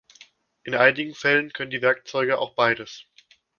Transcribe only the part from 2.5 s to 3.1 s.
beides.